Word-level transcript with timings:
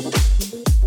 Thank 0.00 0.77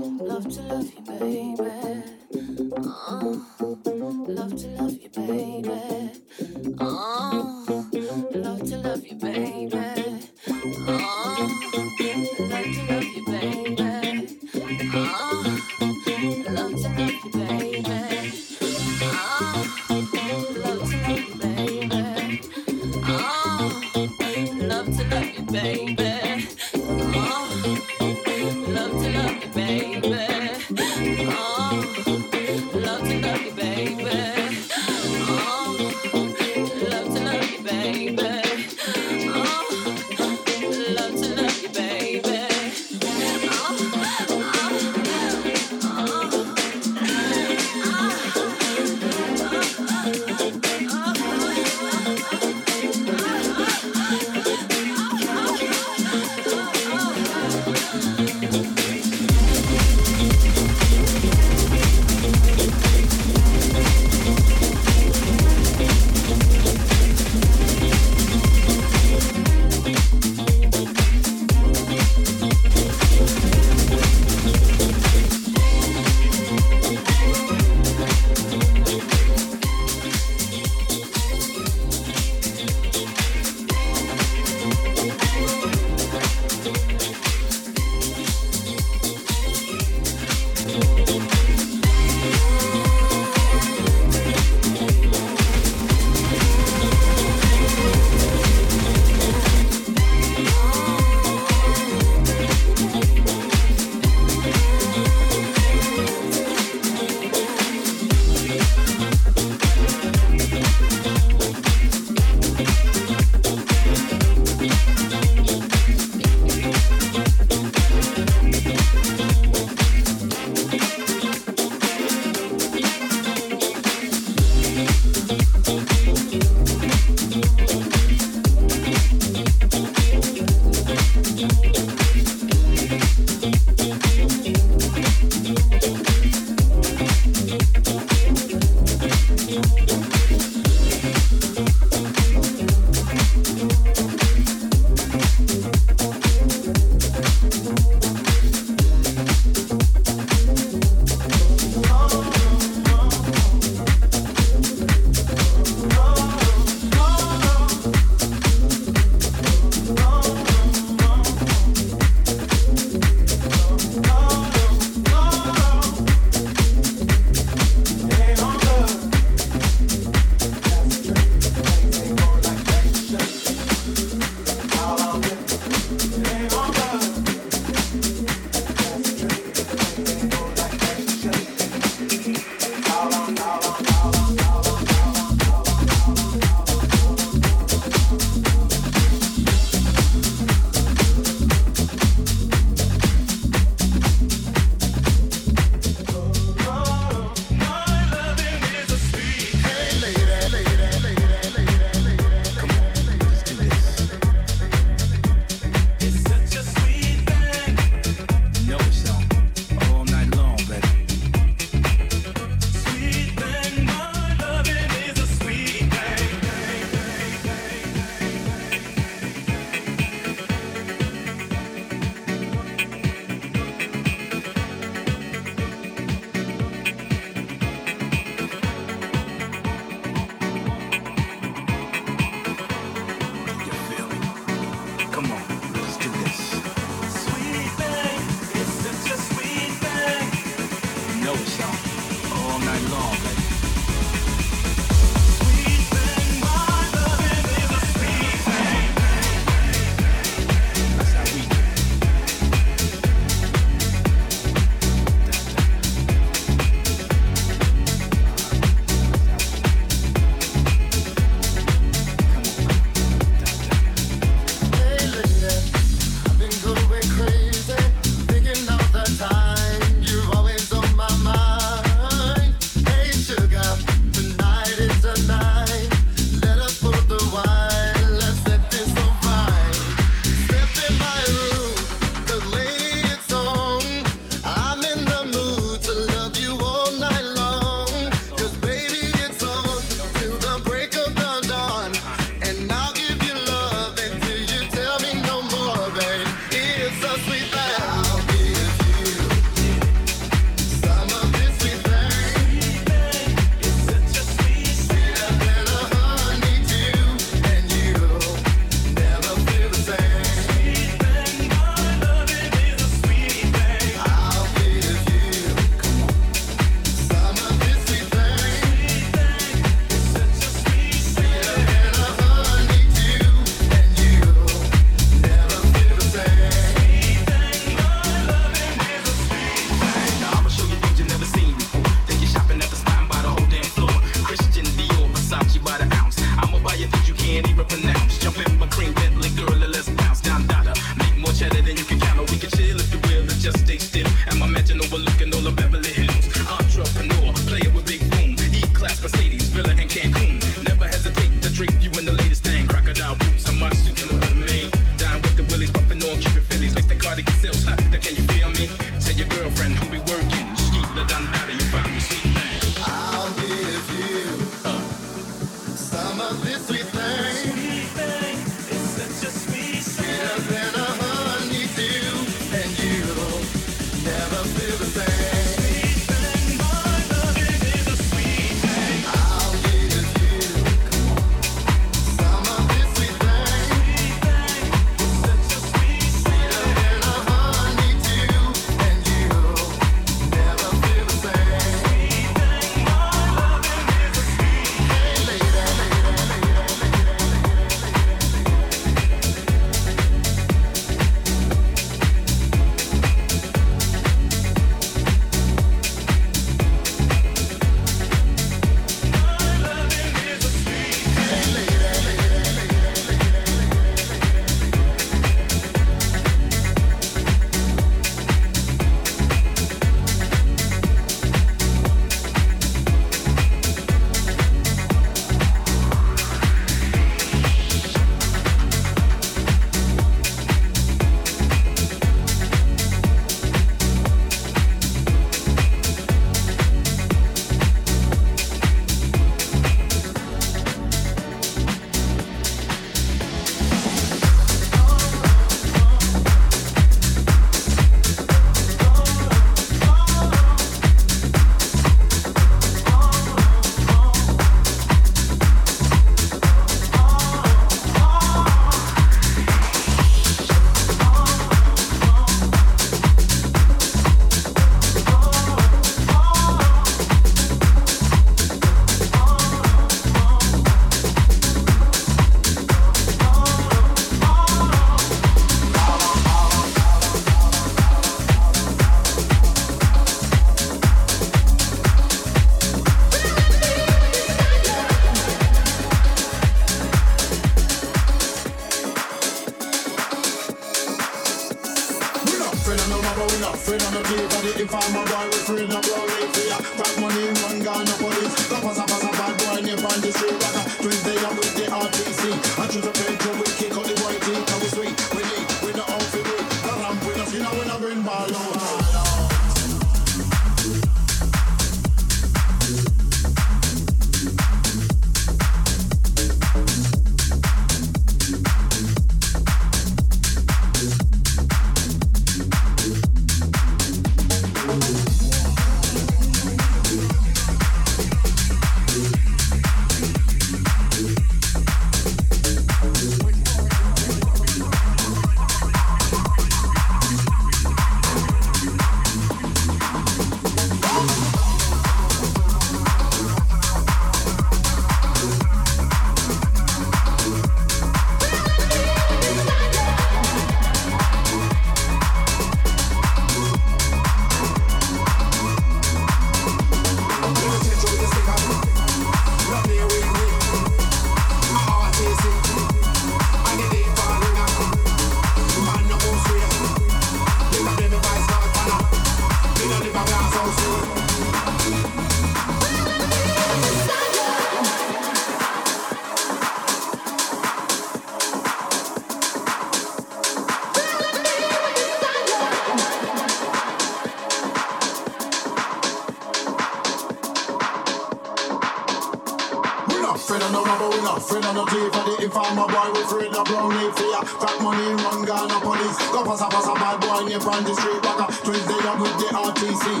up 598.91 598.99
with 598.99 599.17
the 599.19 599.25
RTC. 599.25 600.00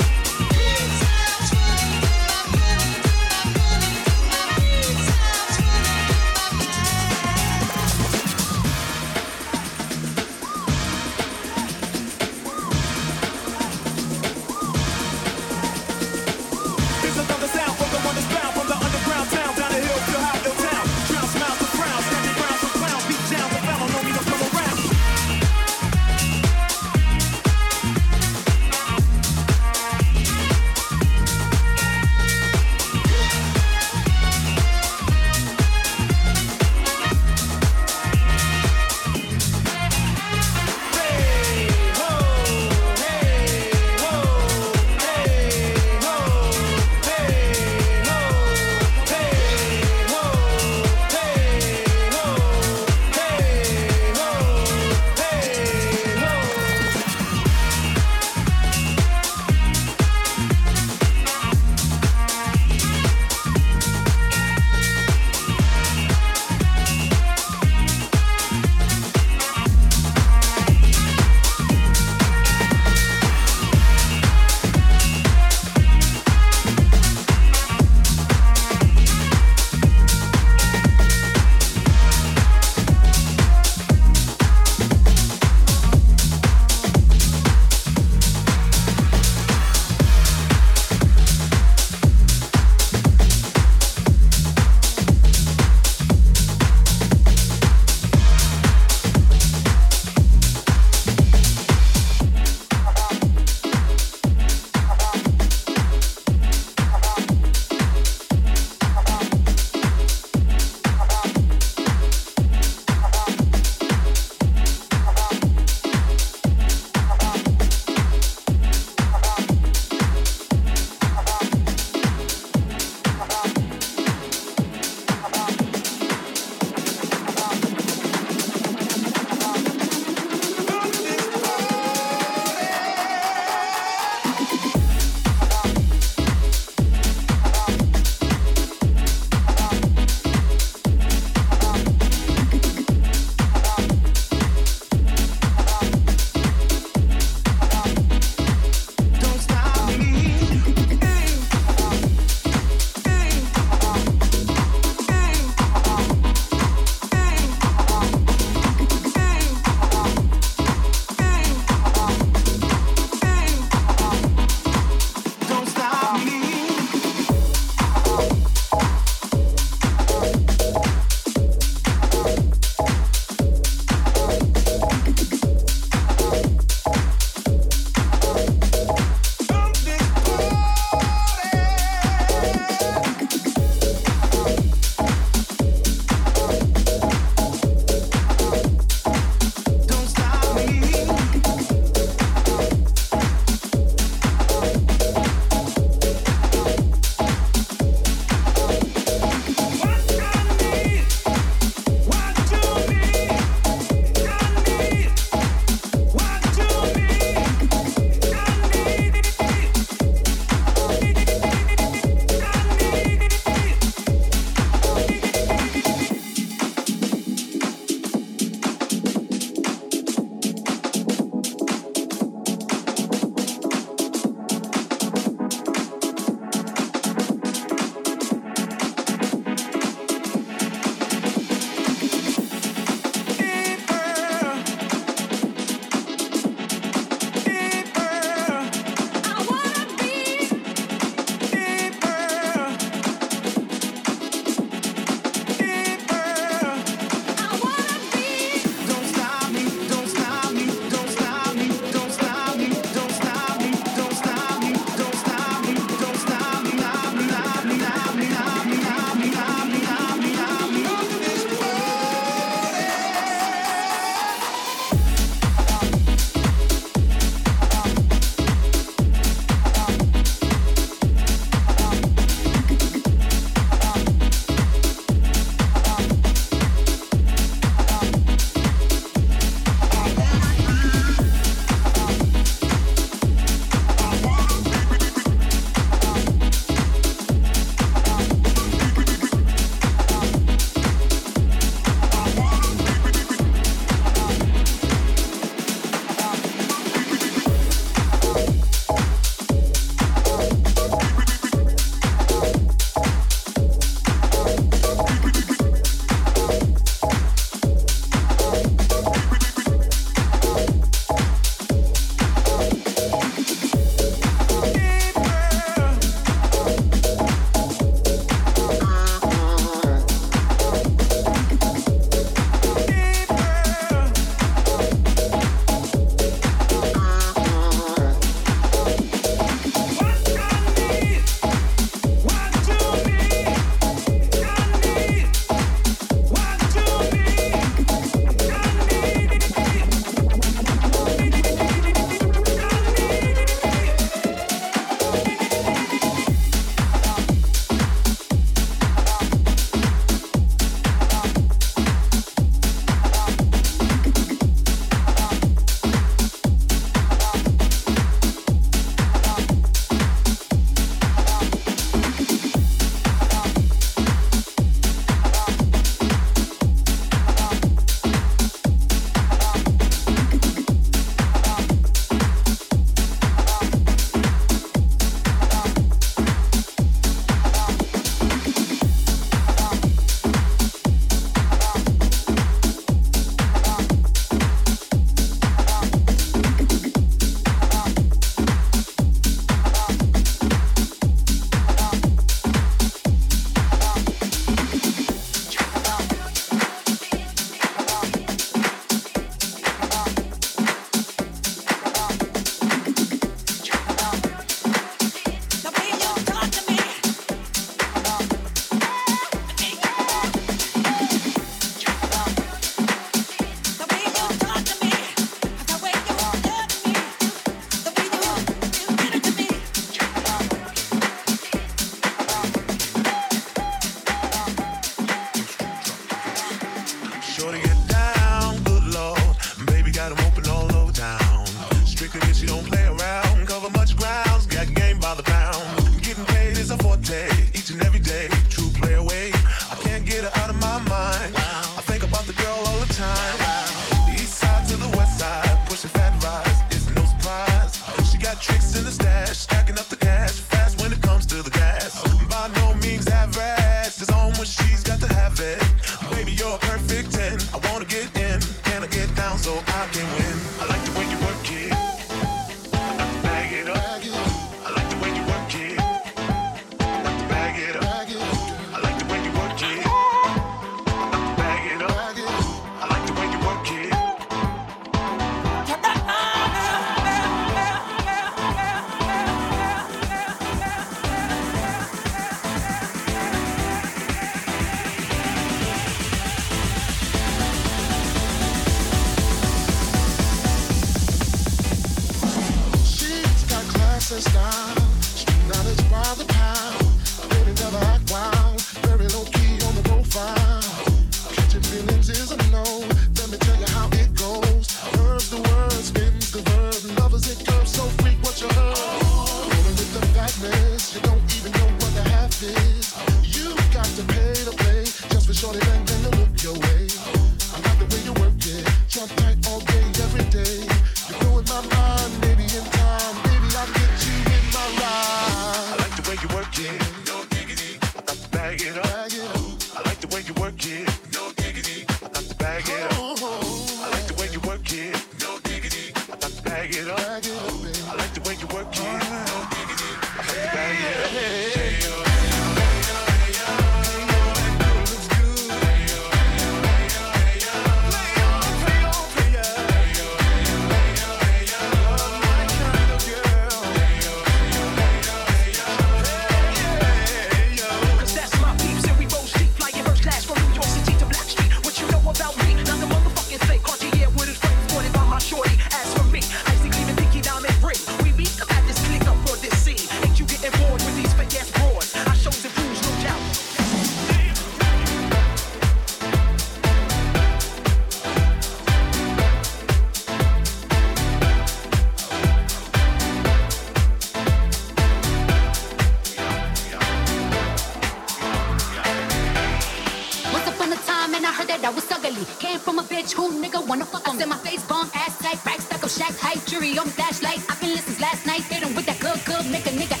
outside, 595.25 595.45
rack, 595.45 595.61
stuck 595.61 595.83
up 595.83 595.89
shack, 595.89 596.15
high, 596.17 596.39
jury 596.49 596.77
on 596.77 596.87
flashlight. 596.87 597.39
I've 597.49 597.59
been 597.59 597.71
listening 597.71 597.99
last 597.99 598.25
night, 598.25 598.41
hit 598.43 598.63
him 598.63 598.75
with 598.75 598.85
that 598.85 598.99
good, 598.99 599.23
good, 599.25 599.45
nigga, 599.45 599.71
nigga. 599.77 600.00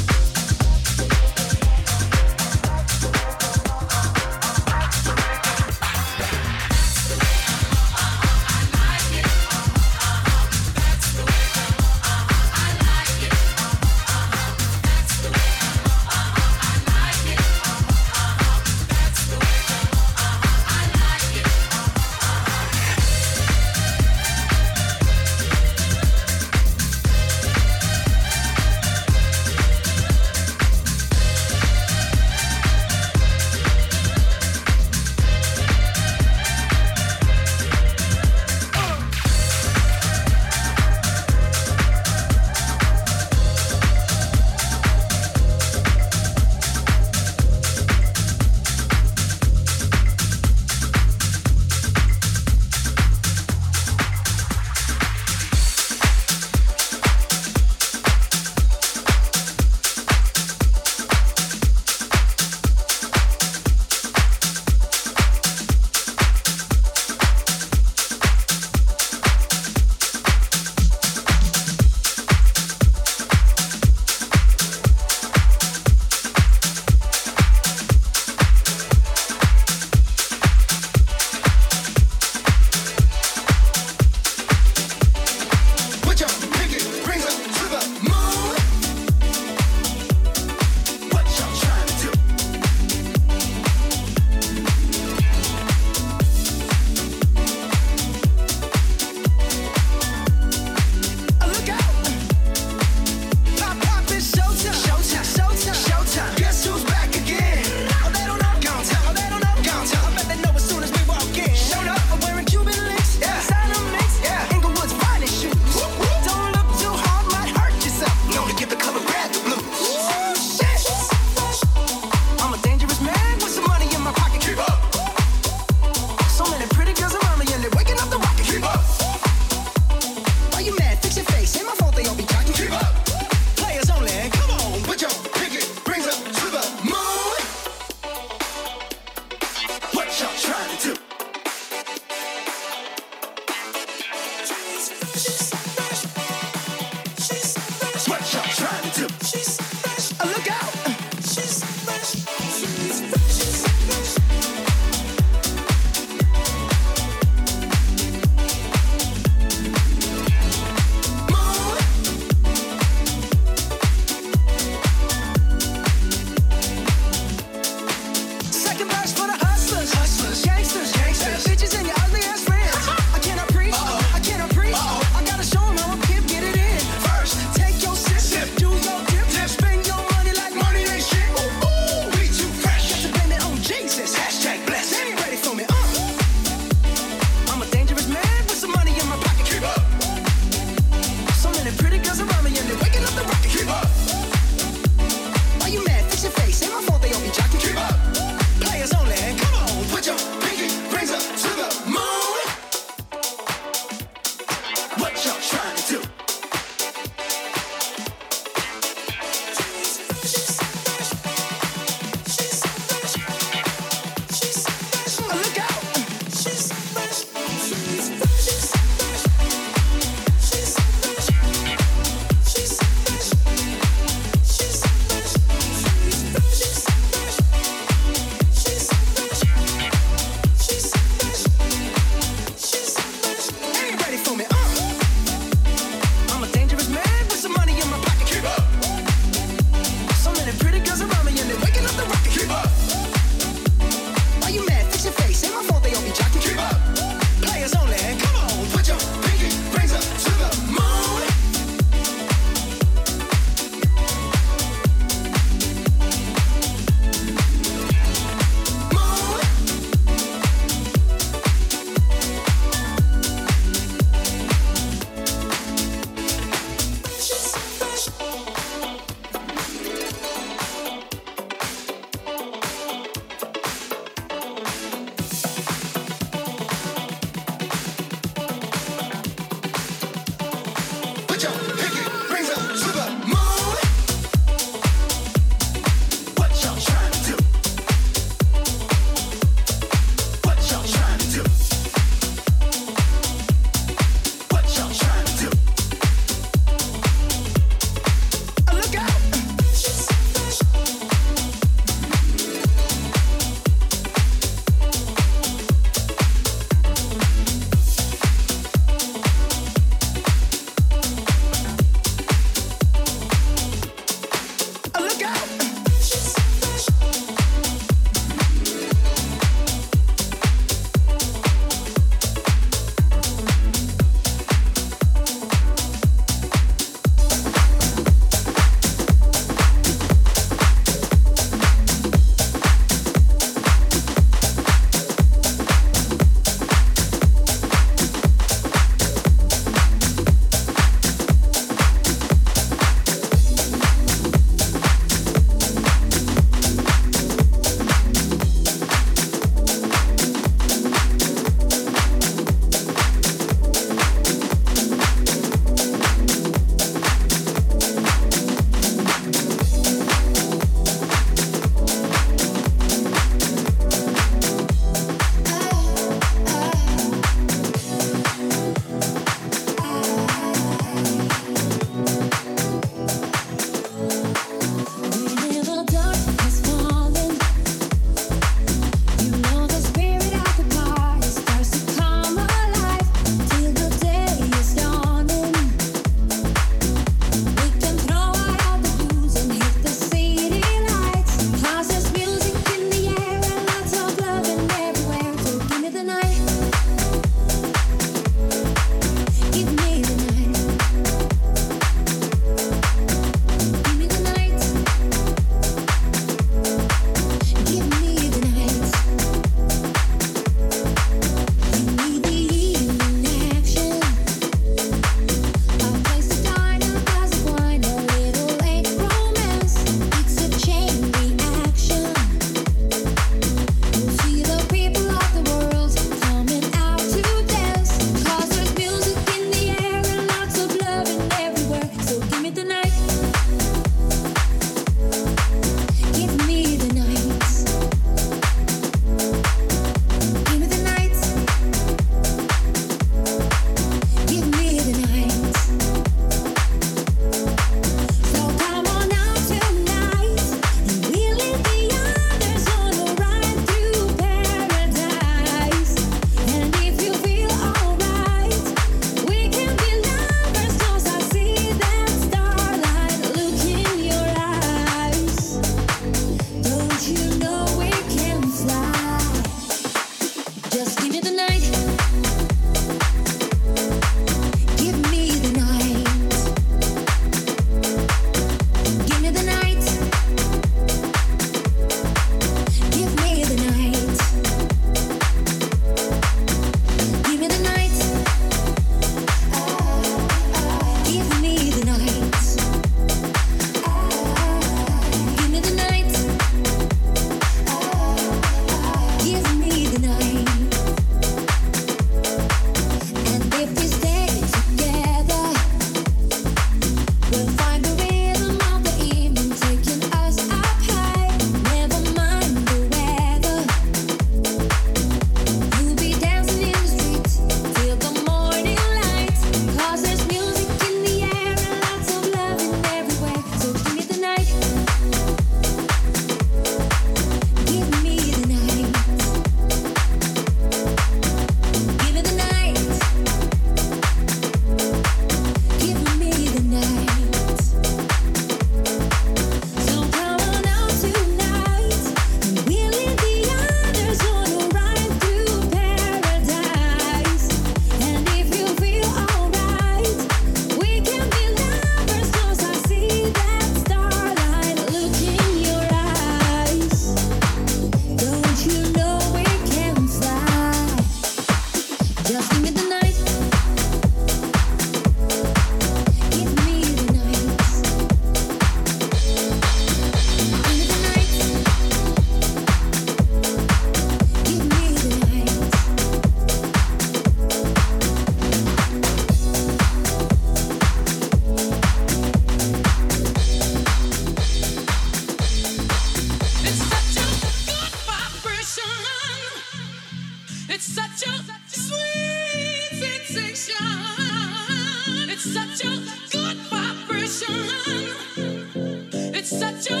It's 599.33 599.49
such 599.49 599.89
a 599.89 600.00